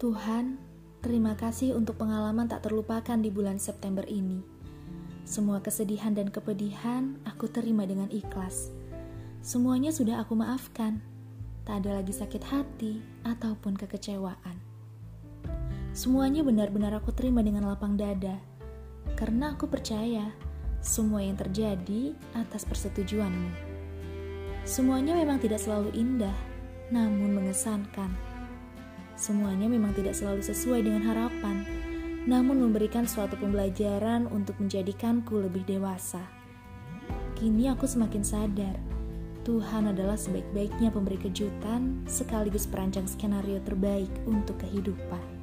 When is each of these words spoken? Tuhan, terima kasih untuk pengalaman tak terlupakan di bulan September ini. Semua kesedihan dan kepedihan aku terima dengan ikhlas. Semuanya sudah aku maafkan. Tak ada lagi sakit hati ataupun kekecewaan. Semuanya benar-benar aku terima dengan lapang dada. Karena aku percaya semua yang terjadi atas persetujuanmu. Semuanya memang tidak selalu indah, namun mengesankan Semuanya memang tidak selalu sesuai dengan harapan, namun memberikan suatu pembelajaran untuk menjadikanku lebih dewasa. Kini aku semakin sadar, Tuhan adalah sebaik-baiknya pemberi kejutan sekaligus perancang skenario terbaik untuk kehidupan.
Tuhan, 0.00 0.56
terima 1.04 1.36
kasih 1.36 1.76
untuk 1.76 2.00
pengalaman 2.00 2.48
tak 2.48 2.64
terlupakan 2.64 3.20
di 3.20 3.28
bulan 3.28 3.60
September 3.60 4.00
ini. 4.08 4.40
Semua 5.28 5.60
kesedihan 5.60 6.16
dan 6.16 6.32
kepedihan 6.32 7.20
aku 7.28 7.52
terima 7.52 7.84
dengan 7.84 8.08
ikhlas. 8.08 8.72
Semuanya 9.44 9.92
sudah 9.92 10.24
aku 10.24 10.40
maafkan. 10.40 11.04
Tak 11.68 11.84
ada 11.84 12.00
lagi 12.00 12.16
sakit 12.16 12.40
hati 12.48 13.04
ataupun 13.28 13.76
kekecewaan. 13.76 14.56
Semuanya 15.92 16.48
benar-benar 16.48 16.96
aku 16.96 17.12
terima 17.12 17.44
dengan 17.44 17.68
lapang 17.68 18.00
dada. 18.00 18.40
Karena 19.20 19.52
aku 19.52 19.68
percaya 19.68 20.32
semua 20.80 21.20
yang 21.20 21.36
terjadi 21.36 22.16
atas 22.32 22.64
persetujuanmu. 22.64 23.52
Semuanya 24.64 25.12
memang 25.12 25.44
tidak 25.44 25.60
selalu 25.60 25.92
indah, 25.92 26.36
namun 26.88 27.36
mengesankan 27.36 28.29
Semuanya 29.20 29.68
memang 29.68 29.92
tidak 29.92 30.16
selalu 30.16 30.40
sesuai 30.40 30.80
dengan 30.80 31.04
harapan, 31.04 31.68
namun 32.24 32.56
memberikan 32.56 33.04
suatu 33.04 33.36
pembelajaran 33.36 34.24
untuk 34.32 34.56
menjadikanku 34.56 35.36
lebih 35.44 35.60
dewasa. 35.68 36.24
Kini 37.36 37.68
aku 37.68 37.84
semakin 37.84 38.24
sadar, 38.24 38.80
Tuhan 39.44 39.92
adalah 39.92 40.16
sebaik-baiknya 40.16 40.88
pemberi 40.88 41.20
kejutan 41.20 42.00
sekaligus 42.08 42.64
perancang 42.64 43.04
skenario 43.04 43.60
terbaik 43.60 44.08
untuk 44.24 44.56
kehidupan. 44.56 45.39